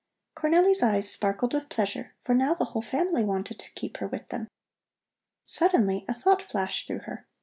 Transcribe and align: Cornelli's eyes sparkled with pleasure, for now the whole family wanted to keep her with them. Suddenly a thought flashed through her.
Cornelli's 0.35 0.81
eyes 0.81 1.07
sparkled 1.11 1.53
with 1.53 1.69
pleasure, 1.69 2.15
for 2.23 2.33
now 2.33 2.55
the 2.55 2.65
whole 2.65 2.81
family 2.81 3.23
wanted 3.23 3.59
to 3.59 3.69
keep 3.75 3.97
her 3.97 4.07
with 4.07 4.29
them. 4.29 4.47
Suddenly 5.45 6.05
a 6.09 6.13
thought 6.15 6.41
flashed 6.41 6.87
through 6.87 7.01
her. 7.01 7.27